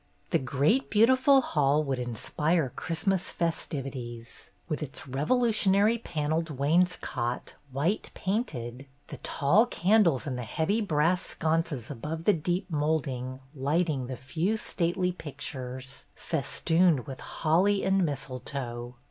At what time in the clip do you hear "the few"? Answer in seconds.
14.07-14.57